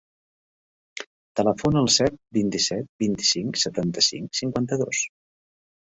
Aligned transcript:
Telefona 1.41 1.83
al 1.85 1.91
set, 1.97 2.17
vint-i-set, 2.39 2.91
vint-i-cinc, 3.05 3.63
setanta-cinc, 3.69 4.37
cinquanta-dos. 4.45 5.09